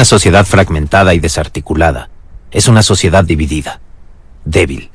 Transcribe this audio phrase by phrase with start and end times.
[0.00, 2.08] Una sociedad fragmentada y desarticulada
[2.50, 3.82] es una sociedad dividida,
[4.46, 4.90] débil.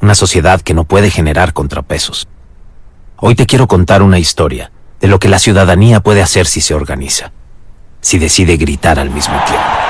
[0.00, 2.26] Una sociedad que no puede generar contrapesos.
[3.16, 6.74] Hoy te quiero contar una historia de lo que la ciudadanía puede hacer si se
[6.74, 7.30] organiza,
[8.00, 9.87] si decide gritar al mismo tiempo.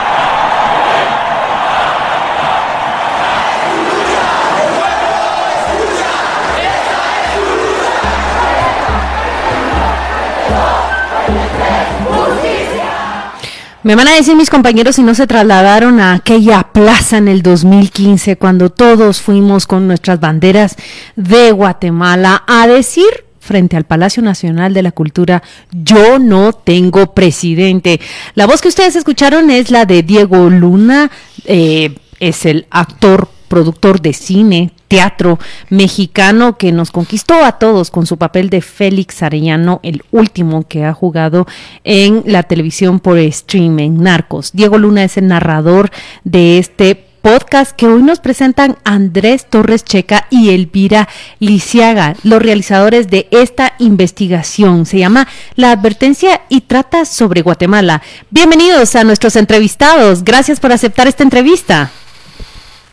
[13.88, 17.40] Me van a decir mis compañeros si no se trasladaron a aquella plaza en el
[17.40, 20.76] 2015 cuando todos fuimos con nuestras banderas
[21.16, 23.06] de Guatemala a decir
[23.40, 25.42] frente al Palacio Nacional de la Cultura,
[25.72, 27.98] yo no tengo presidente.
[28.34, 31.10] La voz que ustedes escucharon es la de Diego Luna,
[31.46, 35.38] eh, es el actor productor de cine, teatro
[35.70, 40.84] mexicano que nos conquistó a todos con su papel de Félix Arellano, el último que
[40.84, 41.46] ha jugado
[41.84, 44.52] en la televisión por streaming, Narcos.
[44.52, 45.90] Diego Luna es el narrador
[46.24, 51.08] de este podcast que hoy nos presentan Andrés Torres Checa y Elvira
[51.40, 54.86] Lisiaga, los realizadores de esta investigación.
[54.86, 58.02] Se llama La Advertencia y trata sobre Guatemala.
[58.30, 60.24] Bienvenidos a nuestros entrevistados.
[60.24, 61.90] Gracias por aceptar esta entrevista.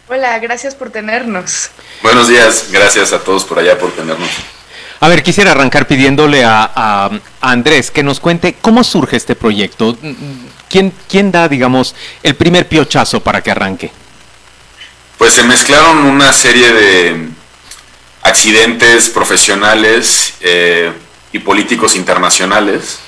[0.08, 1.72] Hola, gracias por tenernos.
[2.04, 4.30] Buenos días, gracias a todos por allá por tenernos.
[5.00, 7.10] A ver, quisiera arrancar pidiéndole a,
[7.42, 9.98] Andrés que nos cuente cómo surge este proyecto.
[10.70, 13.92] ¿Quién, ¿Quién da, digamos, el primer piochazo para que arranque?
[15.18, 17.30] Pues se mezclaron una serie de
[18.22, 20.92] accidentes profesionales eh,
[21.32, 23.00] y políticos internacionales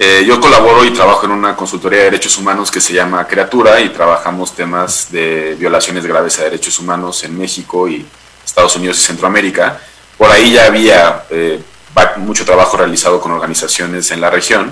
[0.00, 3.80] eh, yo colaboro y trabajo en una consultoría de derechos humanos que se llama Creatura
[3.80, 8.06] y trabajamos temas de violaciones graves a derechos humanos en México y
[8.46, 9.80] Estados Unidos y Centroamérica.
[10.16, 11.60] Por ahí ya había eh,
[12.18, 14.70] mucho trabajo realizado con organizaciones en la región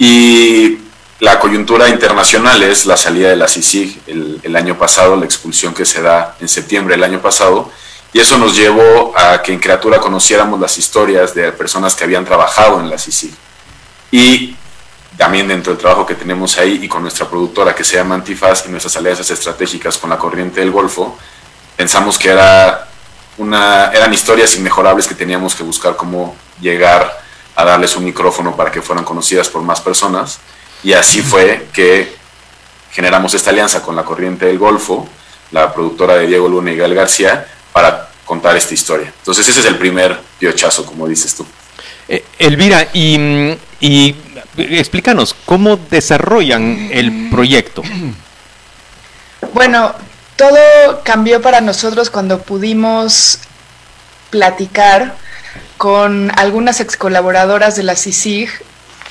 [0.00, 0.78] y
[1.20, 4.00] la coyuntura internacional es la salida de la CICIG
[4.42, 7.70] el, año pasado, la expulsión que se da en septiembre del año pasado
[8.12, 12.24] y eso nos llevó a que en Creatura conociéramos las historias de personas que habían
[12.24, 13.32] trabajado en la CICIG
[14.10, 14.56] y
[15.16, 18.64] también dentro del trabajo que tenemos ahí y con nuestra productora que se llama Antifaz
[18.66, 21.18] y nuestras alianzas estratégicas con la corriente del Golfo,
[21.76, 22.88] pensamos que era
[23.38, 27.20] una, eran historias inmejorables que teníamos que buscar cómo llegar
[27.54, 30.38] a darles un micrófono para que fueran conocidas por más personas.
[30.82, 32.14] Y así fue que
[32.90, 35.08] generamos esta alianza con la corriente del Golfo,
[35.50, 39.12] la productora de Diego Luna y Gael García, para contar esta historia.
[39.18, 41.46] Entonces ese es el primer piochazo, como dices tú.
[42.08, 44.14] Eh, Elvira, y, y
[44.56, 47.82] explícanos, ¿cómo desarrollan el proyecto?
[49.54, 49.94] Bueno,
[50.36, 53.40] todo cambió para nosotros cuando pudimos
[54.30, 55.16] platicar
[55.76, 58.50] con algunas ex colaboradoras de la CICIG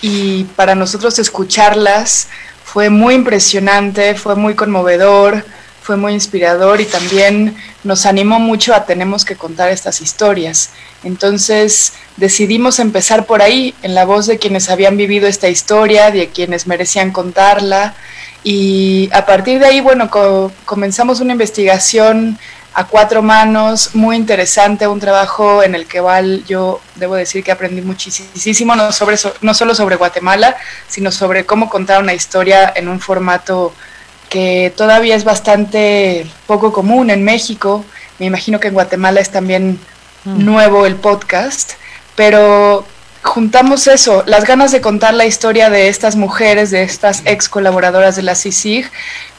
[0.01, 2.27] y para nosotros escucharlas
[2.63, 5.45] fue muy impresionante, fue muy conmovedor,
[5.89, 10.69] fue muy inspirador y también nos animó mucho a tenemos que contar estas historias.
[11.03, 16.27] Entonces decidimos empezar por ahí, en la voz de quienes habían vivido esta historia, de
[16.27, 17.95] quienes merecían contarla.
[18.43, 20.11] Y a partir de ahí, bueno,
[20.63, 22.37] comenzamos una investigación
[22.75, 27.51] a cuatro manos, muy interesante, un trabajo en el que Val, yo debo decir que
[27.51, 30.55] aprendí muchísimo, no, sobre, no solo sobre Guatemala,
[30.87, 33.73] sino sobre cómo contar una historia en un formato
[34.29, 37.83] que todavía es bastante poco común en México.
[38.19, 39.79] Me imagino que en Guatemala es también
[40.23, 40.45] mm.
[40.45, 41.73] nuevo el podcast,
[42.15, 42.85] pero
[43.23, 48.15] juntamos eso, las ganas de contar la historia de estas mujeres, de estas ex colaboradoras
[48.15, 48.89] de la CICIG,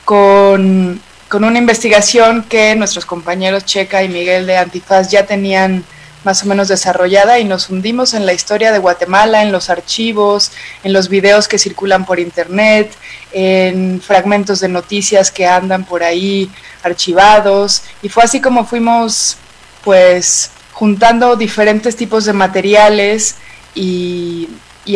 [0.04, 5.84] con, con una investigación que nuestros compañeros Checa y Miguel de Antifaz ya tenían
[6.24, 10.52] más o menos desarrollada y nos hundimos en la historia de Guatemala, en los archivos,
[10.84, 12.92] en los videos que circulan por internet,
[13.32, 16.50] en fragmentos de noticias que andan por ahí
[16.82, 19.36] archivados y fue así como fuimos
[19.84, 23.36] pues juntando diferentes tipos de materiales
[23.74, 24.48] y,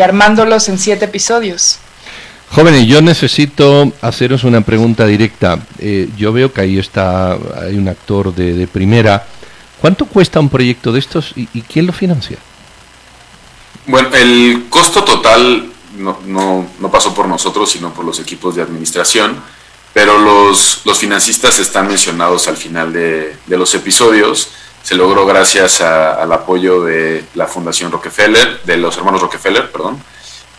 [0.02, 1.78] armándolos en siete episodios.
[2.50, 5.60] Jóvenes, yo necesito haceros una pregunta directa.
[5.78, 9.24] Eh, yo veo que ahí está, hay un actor de primera
[9.80, 12.38] ¿Cuánto cuesta un proyecto de estos y, quién lo financia?
[13.86, 19.36] Bueno, el costo total no, pasó por nosotros, sino por los equipos de administración,
[19.92, 24.48] pero los, los financistas están mencionados al final de, los episodios.
[24.82, 30.02] Se logró gracias al apoyo de la Fundación Rockefeller, de los hermanos Rockefeller, perdón,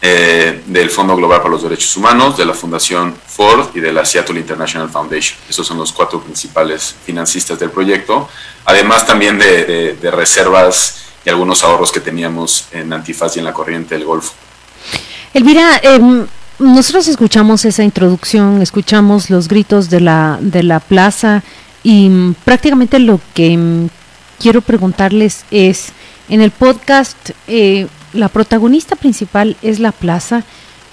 [0.01, 4.06] eh, del Fondo Global para los Derechos Humanos, de la Fundación Ford y de la
[4.06, 5.39] Seattle International Foundation.
[5.50, 8.30] Esos son los cuatro principales financistas del proyecto,
[8.65, 13.95] además también de, reservas y algunos ahorros que teníamos en Antifaz y en la corriente
[13.95, 14.33] del Golfo.
[15.33, 16.27] Elvira, em,
[16.59, 21.44] nosotros escuchamos esa introducción, escuchamos los gritos de la, de la plaza
[21.83, 23.88] y mm, prácticamente lo que mm,
[24.39, 25.94] quiero preguntarles es,
[26.30, 30.44] en el podcast, eh, la protagonista principal es la plaza.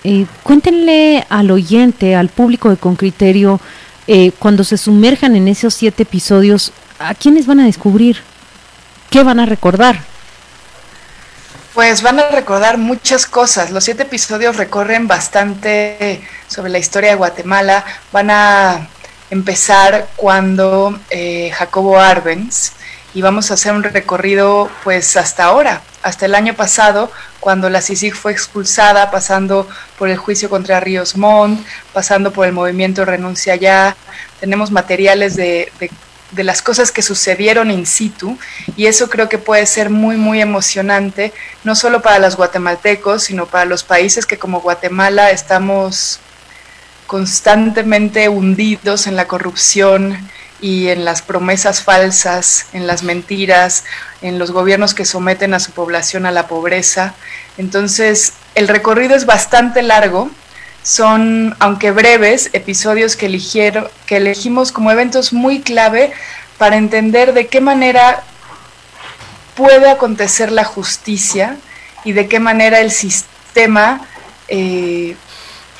[0.05, 3.61] Eh, cuéntenle al oyente, al público de Con Criterio,
[4.07, 8.19] eh, cuando se sumerjan en esos siete episodios, ¿a quiénes van a descubrir?
[9.11, 10.01] ¿Qué van a recordar?
[11.75, 13.71] Pues van a recordar muchas cosas.
[13.71, 17.85] Los siete episodios recorren bastante sobre la historia de Guatemala.
[18.13, 18.89] Van a
[19.31, 22.73] empezar cuando eh, Jacobo Arbenz
[23.15, 27.11] y vamos a hacer un recorrido pues hasta ahora, hasta el año pasado,
[27.41, 29.69] cuando la CICIG fue expulsada, pasando
[29.99, 33.97] por el juicio contra Ríos Montt, pasando por el movimiento Renuncia Ya.
[34.41, 35.91] Tenemos materiales de, de
[36.33, 38.39] de las cosas que sucedieron in situ
[38.77, 41.33] y eso creo que puede ser muy muy emocionante
[41.63, 46.21] no solo para los guatemaltecos sino para los países que como Guatemala estamos
[47.07, 50.19] constantemente hundidos en la corrupción
[50.63, 53.85] y en las promesas falsas, en las mentiras,
[54.23, 57.15] en los gobiernos que someten a su población a la pobreza.
[57.59, 60.31] Entonces, el recorrido es bastante largo,
[60.85, 66.13] son, aunque breves, episodios que, eligieron, que elegimos como eventos muy clave
[66.59, 68.23] para entender de qué manera
[69.57, 71.57] puede acontecer la justicia
[72.05, 74.07] y de qué manera el sistema
[74.47, 75.17] eh,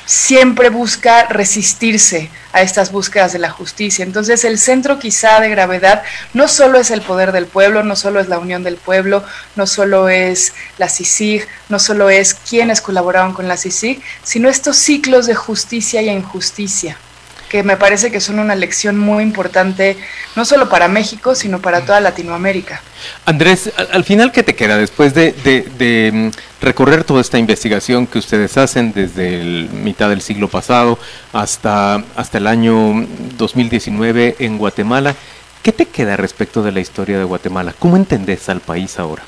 [0.05, 4.03] siempre busca resistirse a estas búsquedas de la justicia.
[4.03, 6.03] Entonces el centro quizá de gravedad
[6.33, 9.23] no solo es el poder del pueblo, no solo es la unión del pueblo,
[9.55, 14.77] no solo es la CICIG, no solo es quienes colaboraron con la CICIG, sino estos
[14.77, 16.97] ciclos de justicia y injusticia
[17.53, 19.95] que me parece que son una lección muy importante,
[20.35, 22.81] no solo para México, sino para toda Latinoamérica.
[23.27, 26.29] Andrés, al, final, ¿qué te queda después de, mm,
[26.65, 30.97] recorrer toda esta investigación que ustedes hacen desde el mitad del siglo pasado
[31.31, 33.05] hasta, hasta el año
[33.37, 35.15] 2019 en Guatemala?
[35.61, 37.75] ¿Qué te queda respecto de la historia de Guatemala?
[37.77, 39.21] ¿Cómo entendés al país ahora?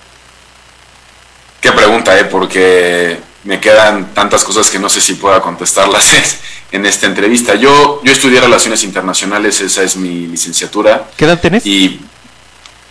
[1.62, 2.26] Qué pregunta, ¿eh?
[2.26, 6.14] Porque me quedan tantas cosas que no sé si pueda contestarlas
[6.72, 7.56] en esta entrevista.
[7.56, 11.08] Yo, yo estudié Relaciones Internacionales, esa es mi licenciatura.
[11.16, 11.66] ¿Qué edad tenés?
[11.66, 12.02] Y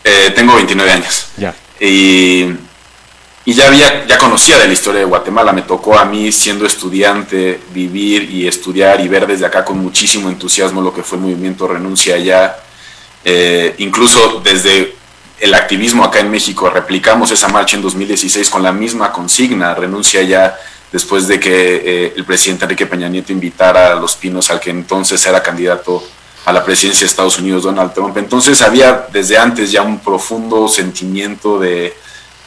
[0.04, 1.26] eh, tengo 29 años.
[1.36, 1.54] Ya.
[1.80, 2.54] Y,
[3.44, 5.52] y, ya, había, ya conocía de la historia de Guatemala.
[5.52, 10.28] Me tocó a mí, siendo estudiante, vivir y estudiar y ver desde acá con muchísimo
[10.28, 12.56] entusiasmo lo que fue el movimiento Renuncia allá.
[13.24, 14.94] Eh, incluso desde
[15.44, 20.22] el activismo acá en México, replicamos esa marcha en 2016 con la misma consigna, renuncia
[20.22, 20.56] ya
[20.90, 24.70] después de que eh, el presidente Enrique Peña Nieto invitara a Los Pinos al que
[24.70, 26.02] entonces era candidato
[26.46, 28.16] a la presidencia de Estados Unidos, Donald Trump.
[28.16, 31.94] Entonces había desde antes ya un profundo sentimiento de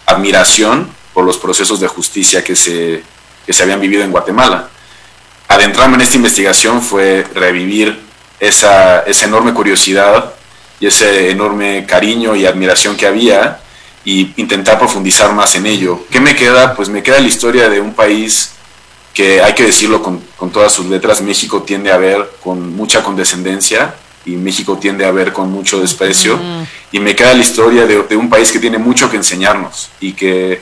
[0.07, 3.03] admiración por los procesos de justicia que se,
[3.45, 4.69] que se habían vivido en Guatemala.
[5.47, 8.01] Adentrarme en esta investigación fue revivir
[8.39, 10.33] esa, esa enorme curiosidad
[10.79, 13.59] y ese enorme cariño y admiración que había
[14.05, 16.05] y intentar profundizar más en ello.
[16.09, 16.75] ¿Qué me queda?
[16.75, 18.51] Pues me queda la historia de un país
[19.13, 23.03] que hay que decirlo con, con todas sus letras, México tiende a ver con mucha
[23.03, 23.95] condescendencia
[24.25, 26.39] y México tiende a ver con mucho desprecio.
[26.91, 30.13] Y me queda la historia de, de, un país que tiene mucho que enseñarnos y
[30.13, 30.61] que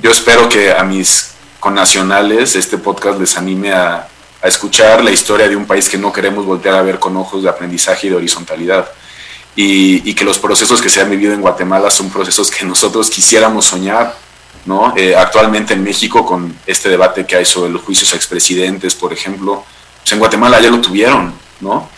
[0.00, 4.06] yo espero que a mis connacionales este podcast les anime a,
[4.42, 7.42] a escuchar la historia de un país que no queremos voltear a ver con ojos
[7.42, 8.88] de aprendizaje y de horizontalidad
[9.54, 13.66] y, que los procesos que se han vivido en Guatemala son procesos que nosotros quisiéramos
[13.66, 14.16] soñar,
[14.64, 14.94] ¿no?
[14.96, 19.12] Eh, actualmente en México, con este debate que hay sobre los juicios a expresidentes, por
[19.12, 19.64] ejemplo,
[20.00, 21.88] pues en Guatemala ya lo tuvieron, ¿no?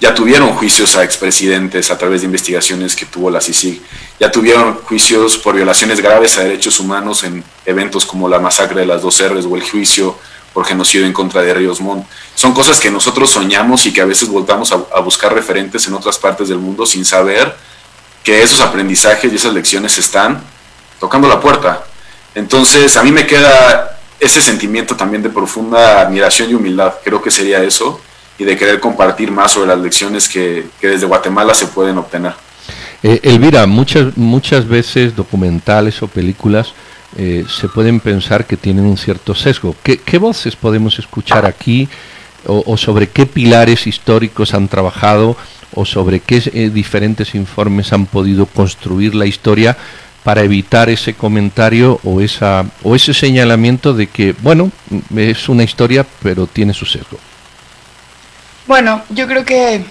[0.00, 3.80] Ya tuvieron juicios a expresidentes a través de investigaciones que tuvo la CICIG,
[4.18, 8.86] ya tuvieron juicios por violaciones graves a derechos humanos en eventos como la masacre de
[8.86, 10.18] las dos R's o el juicio
[10.54, 12.06] por genocidio en contra de Ríos Montt.
[12.34, 16.16] Son cosas que nosotros soñamos y que a veces voltamos a, buscar referentes en otras
[16.16, 17.54] partes del mundo sin saber
[18.22, 20.40] que esos aprendizajes y esas lecciones están
[21.00, 21.84] tocando la puerta.
[22.34, 27.30] Entonces, a mí me queda ese sentimiento también de profunda admiración y humildad, creo que
[27.30, 28.00] sería eso,
[28.38, 32.32] y de querer compartir más sobre las lecciones que, que desde Guatemala se pueden obtener.
[33.02, 36.72] Eh, Elvira, muchas, muchas veces documentales o películas
[37.16, 39.76] eh, se pueden pensar que tienen un cierto sesgo.
[39.82, 41.88] ¿Qué, voces podemos escuchar aquí
[42.46, 45.36] o, sobre qué pilares históricos han trabajado
[45.74, 49.76] o sobre qué eh, diferentes informes han podido construir la historia
[50.24, 54.72] para evitar ese comentario o, esa, o ese señalamiento de que, bueno,
[55.14, 57.18] es una historia pero tiene su sesgo?
[58.66, 59.84] Bueno, yo creo que,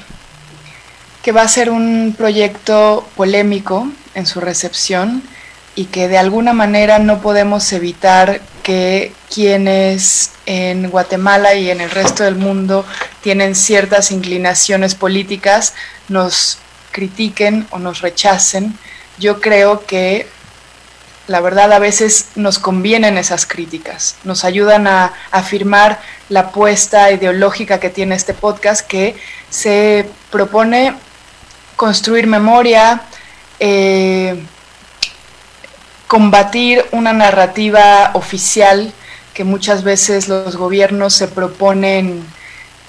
[1.22, 5.24] que va a ser un proyecto polémico en su recepción
[5.76, 11.90] y que de alguna manera no podemos evitar que quienes en Guatemala y en el
[11.90, 12.86] resto del mundo
[13.22, 15.74] tienen ciertas inclinaciones políticas
[16.10, 16.60] nos
[16.92, 18.78] critiquen o nos rechacen.
[19.18, 20.28] Yo creo que
[21.28, 26.00] la verdad a veces nos convienen esas críticas, nos ayudan a afirmar
[26.30, 29.16] la apuesta ideológica que tiene este podcast que
[29.50, 30.96] se propone
[31.76, 33.02] construir memoria,
[33.60, 34.36] eh,
[36.14, 38.94] combatir una narrativa oficial
[39.34, 42.24] que muchas veces los gobiernos se proponen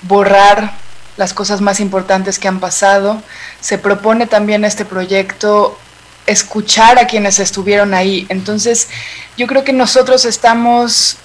[0.03, 0.75] borrar
[1.17, 3.23] las cosas más importantes que han pasado.
[3.63, 5.79] Se propone también este proyecto
[6.27, 8.27] escuchar a quienes estuvieron ahí.
[8.29, 8.89] Entonces,
[9.39, 11.17] yo creo que nosotros estamos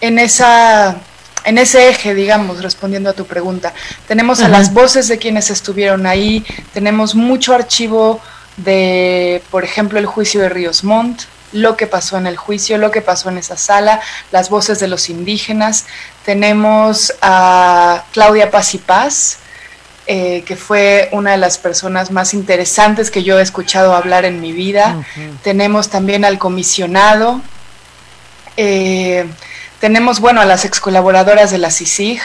[0.00, 0.96] en esa
[1.42, 3.74] en ese eje, digamos, respondiendo a tu pregunta.
[4.06, 8.20] Tenemos a las voces de quienes estuvieron ahí, tenemos mucho archivo
[8.64, 12.90] de, por ejemplo, el juicio de Ríos Montt, lo que pasó en el juicio, lo
[12.90, 14.00] que pasó en esa sala,
[14.30, 15.86] las voces de los indígenas.
[16.24, 19.38] Tenemos a Claudia Paz y Paz,
[20.06, 24.40] eh, que fue una de las personas más interesantes que yo he escuchado hablar en
[24.40, 25.04] mi vida.
[25.42, 27.40] Tenemos también al comisionado.
[28.56, 29.26] Eh,
[29.80, 32.20] tenemos, bueno, a las ex colaboradoras de la CICIG.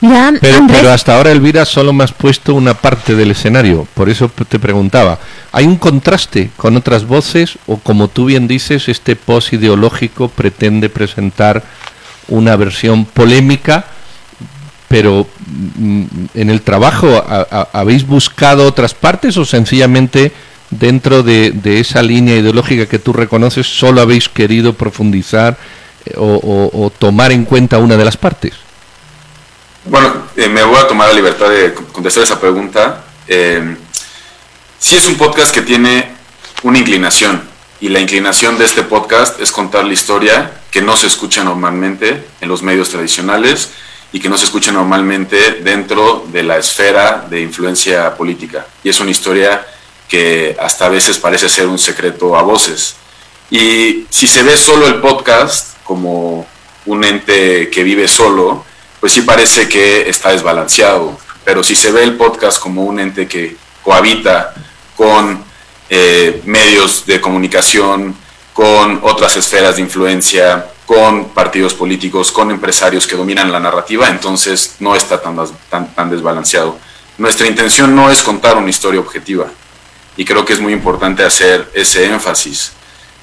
[0.00, 3.86] Pero, pero, hasta ahora, Elvira, solo me has puesto una parte del escenario.
[3.94, 5.18] Por eso te preguntaba,
[5.52, 10.88] ¿hay un contraste con otras voces o, como tú bien dices, este post ideológico pretende
[10.88, 11.62] presentar
[12.28, 13.86] una versión polémica
[14.90, 15.24] pero
[15.76, 16.04] mm,
[16.34, 17.24] en el trabajo
[17.72, 20.32] habéis buscado otras partes o sencillamente
[20.70, 25.56] dentro de, esa línea ideológica que tú reconoces solo habéis querido profundizar
[26.06, 28.54] eh, o, tomar en cuenta una de las partes?
[29.84, 33.02] Bueno, eh, me voy a tomar la libertad de contestar esa pregunta.
[33.26, 33.76] Eh,
[34.78, 36.12] sí es un podcast que tiene
[36.64, 37.48] una inclinación
[37.80, 42.26] y la inclinación de este podcast es contar la historia que no se escucha normalmente
[42.42, 43.70] en los medios tradicionales
[44.12, 48.66] y que no se escucha normalmente dentro de la esfera de influencia política.
[48.84, 49.66] Y es una historia
[50.10, 52.96] que hasta a veces parece ser un secreto a voces.
[53.50, 56.46] Y si se ve solo el podcast como
[56.84, 58.66] un ente que vive solo,
[59.00, 61.18] pues sí parece que está desbalanceado.
[61.44, 64.54] Pero si se ve el podcast como un ente que cohabita
[64.94, 65.42] con
[65.88, 68.14] eh, medios de comunicación,
[68.52, 74.76] con otras esferas de influencia, con partidos políticos, con empresarios que dominan la narrativa, entonces
[74.80, 75.36] no está tan,
[75.94, 76.76] tan, desbalanceado.
[77.16, 79.46] Nuestra intención no es contar una historia objetiva
[80.16, 82.72] y creo que es muy importante hacer ese énfasis,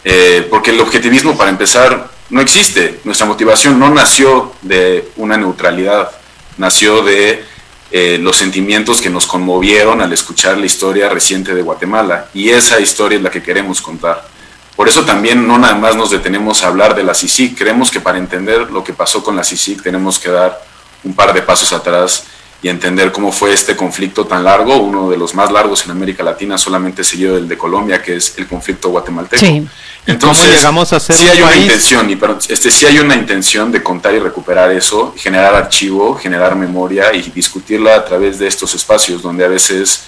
[0.03, 2.99] eh, porque el objetivismo, para empezar, no existe.
[3.03, 6.11] Nuestra motivación no nació de una neutralidad,
[6.57, 7.43] nació de
[7.91, 12.79] eh, los sentimientos que nos conmovieron al escuchar la historia reciente de Guatemala y esa
[12.79, 14.27] historia es la que queremos contar.
[14.75, 17.57] Por eso también no nada más nos detenemos a hablar de la CICIC.
[17.57, 20.61] Creemos que para entender lo que pasó con la CICIC tenemos que dar
[21.03, 22.25] un par de pasos atrás
[22.61, 26.23] y entender cómo fue este conflicto tan largo, uno de los más largos en América
[26.23, 29.45] Latina, solamente seguido del de Colombia, que es el conflicto guatemalteco.
[29.45, 29.67] Sí.
[30.07, 32.17] Entonces, llegamos a ser sí hay una intención, y
[32.49, 37.29] este, sí hay una intención de contar y recuperar eso, generar archivo, generar memoria y
[37.29, 40.03] discutirla a través de estos espacios donde a veces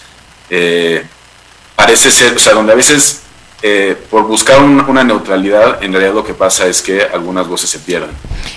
[0.50, 1.06] eh,
[1.76, 3.22] parece ser, o sea, donde a veces
[3.62, 7.80] eh, por buscar una neutralidad, en realidad lo que pasa es que algunas voces se
[7.80, 8.12] pierden.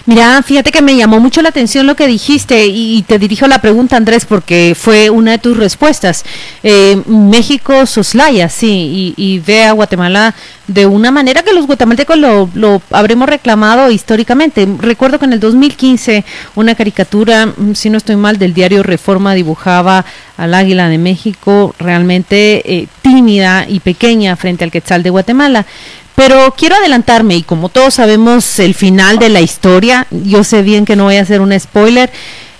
[0.06, 3.60] Mira, fíjate que me llamó mucho la atención lo que dijiste y te dirijo la
[3.60, 6.24] pregunta, Andrés, porque fue una de tus respuestas.
[6.62, 10.34] Eh, México soslaya, sí, y, ve a Guatemala
[10.68, 14.68] de una manera que los guatemaltecos lo, habremos reclamado históricamente.
[14.78, 19.34] Recuerdo que en el 2015 una caricatura, mm, si no estoy mal, del diario Reforma
[19.34, 20.04] dibujaba
[20.36, 25.66] al águila de México realmente eh, tímida y pequeña frente al quetzal de Guatemala.
[26.14, 30.86] Pero quiero adelantarme y como todos sabemos el final de la historia, yo sé bien
[30.86, 32.10] que no voy a hacer un spoiler,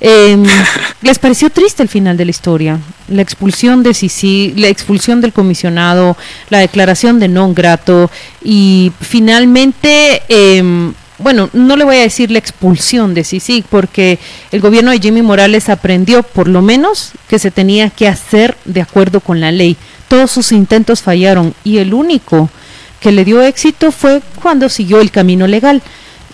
[0.01, 0.45] em,
[1.03, 2.79] ¿les pareció triste el final de la historia?
[3.09, 6.19] La expulsión de Sisi, la expulsión del comisionado,
[6.51, 8.11] la declaración de non grato
[8.45, 10.93] y finalmente em,
[11.23, 14.19] bueno, no le voy a decir la expulsión de Sisi, porque
[14.51, 18.81] el gobierno de Jimmy Morales aprendió por lo menos que se tenía que hacer de
[18.81, 19.77] acuerdo con la ley.
[20.13, 22.51] Todos sus intentos fallaron y el único
[23.01, 25.81] que le dio éxito fue cuando siguió el camino legal.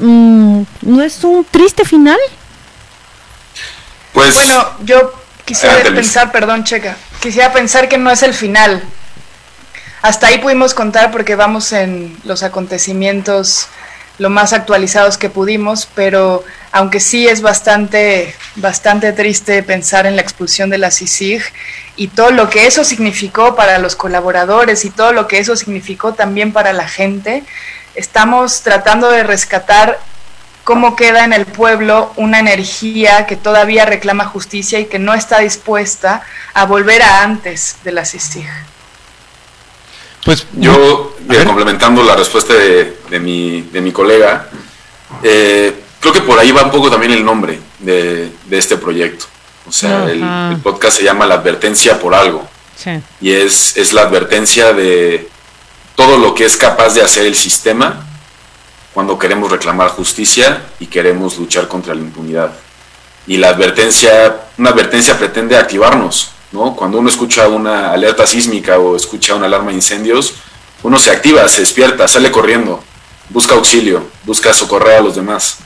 [0.00, 2.18] Mm, ¿No es un triste final?
[4.12, 5.12] Pues bueno, yo
[5.44, 8.82] quisiera pensar, perdón, Checa, quisiera pensar que no es el final.
[10.02, 13.68] Hasta ahí pudimos contar porque vamos en los acontecimientos
[14.18, 20.22] lo más actualizados que pudimos, pero aunque sí es bastante, bastante triste pensar en la
[20.22, 21.42] expulsión de la CICIG
[21.96, 26.14] y todo lo que eso significó para los colaboradores y todo lo que eso significó
[26.14, 27.44] también para la gente,
[27.98, 29.98] Estamos tratando de rescatar
[30.62, 35.40] cómo queda en el pueblo una energía que todavía reclama justicia y que no está
[35.40, 36.22] dispuesta
[36.54, 38.46] a volver a antes de la CICIG.
[40.24, 44.48] Pues yo, complementando la respuesta de, mi, de mi colega,
[45.22, 49.26] eh, creo que por ahí va un poco también el nombre de, este proyecto.
[49.66, 52.48] O sea, el, podcast se llama La advertencia por algo.
[53.20, 55.28] Y es, es la advertencia de
[55.96, 58.06] todo lo que es capaz de hacer el sistema
[58.94, 62.52] cuando queremos reclamar justicia y queremos luchar contra la impunidad.
[63.26, 66.74] Y la advertencia, una advertencia pretende activarnos, ¿no?
[66.74, 70.34] Cuando uno escucha una alerta sísmica o escucha una alarma de incendios,
[70.82, 72.82] uno se activa, se despierta, sale corriendo,
[73.30, 75.58] busca auxilio, busca socorrer a los demás.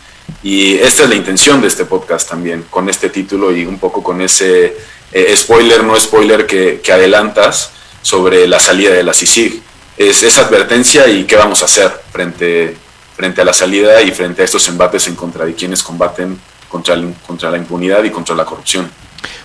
[0.43, 4.03] Y esta es la intención de este podcast también, con este título y un poco
[4.03, 4.77] con ese
[5.13, 7.71] eh, spoiler, no spoiler que, adelantas
[8.01, 9.63] sobre la salida de la CICIG.
[9.97, 12.77] Es esa advertencia y qué vamos a hacer frente,
[13.19, 17.57] a la salida y frente a estos embates en contra de quienes combaten contra la
[17.59, 18.91] impunidad y contra la corrupción.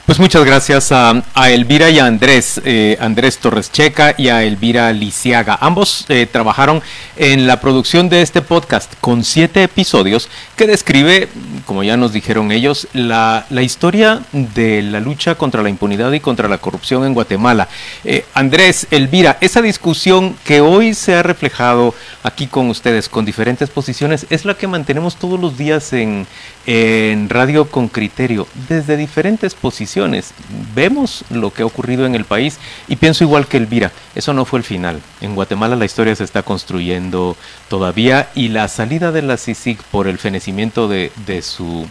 [0.07, 4.93] Pues muchas gracias a, Elvira y a Andrés, eh, Andrés Torres Checa y a Elvira
[4.93, 5.57] Lisiaga.
[5.59, 6.81] Ambos eh, trabajaron
[7.17, 11.27] en la producción de este podcast con siete episodios que describe,
[11.65, 16.47] como ya nos dijeron ellos, la, historia de la lucha contra la impunidad y contra
[16.47, 17.67] la corrupción en Guatemala.
[18.05, 23.69] Eh, Andrés, Elvira, esa discusión que hoy se ha reflejado aquí con ustedes con diferentes
[23.69, 26.25] posiciones es la que mantenemos todos los días en,
[26.65, 29.96] en Radio con Criterio, desde diferentes posiciones
[30.75, 34.45] Vemos lo que ha ocurrido en el país y pienso igual que Elvira, eso no
[34.45, 35.01] fue el final.
[35.21, 37.35] En Guatemala la historia se está construyendo
[37.69, 41.87] todavía y la salida de la CICIG por el fenecimiento de, de su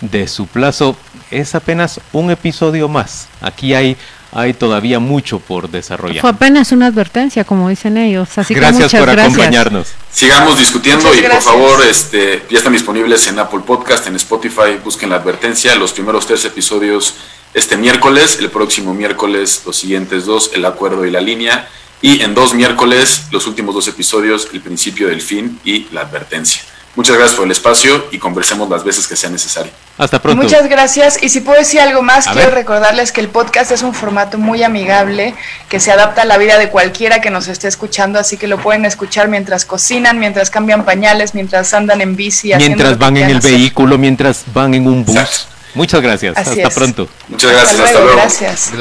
[0.00, 0.96] de su plazo
[1.30, 3.28] es apenas un episodio más.
[3.42, 3.98] Aquí hay
[4.32, 6.20] hay todavía mucho por desarrollar.
[6.20, 8.38] Fue apenas una advertencia, como dicen ellos.
[8.38, 9.88] Así gracias por acompañarnos.
[10.12, 14.78] Sigamos discutiendo y por favor, este, ya están disponibles en Apple Podcast, en Spotify.
[14.84, 15.74] Busquen la advertencia.
[15.74, 17.14] Los primeros tres episodios
[17.54, 21.68] este miércoles, el próximo miércoles los siguientes dos, el acuerdo y la línea,
[22.02, 26.62] y en dos miércoles los últimos dos episodios, el principio del fin y la advertencia.
[26.96, 29.70] Muchas gracias por el espacio y conversemos las veces que sea necesario.
[29.96, 30.42] Hasta pronto.
[30.42, 31.22] Muchas gracias.
[31.22, 34.64] Y si puedo decir algo más, quiero recordarles que el podcast es un formato muy
[34.64, 35.34] amigable,
[35.68, 38.58] que se adapta a la vida de cualquiera que nos esté escuchando, así que lo
[38.58, 42.52] pueden escuchar mientras cocinan, mientras cambian pañales, mientras andan en bici.
[42.56, 45.46] Mientras van en el vehículo, mientras van en un bus.
[45.74, 46.36] Muchas gracias.
[46.36, 47.08] Hasta pronto.
[47.28, 47.80] Muchas gracias.
[47.80, 48.16] Hasta luego.
[48.16, 48.72] Gracias.